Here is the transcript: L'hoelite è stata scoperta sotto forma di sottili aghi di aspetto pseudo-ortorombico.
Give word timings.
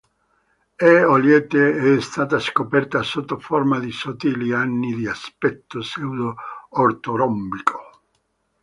L'hoelite 0.79 1.73
è 1.95 2.01
stata 2.01 2.39
scoperta 2.39 3.03
sotto 3.03 3.37
forma 3.37 3.77
di 3.77 3.91
sottili 3.91 4.51
aghi 4.51 4.95
di 4.95 5.07
aspetto 5.07 5.77
pseudo-ortorombico. 5.77 8.01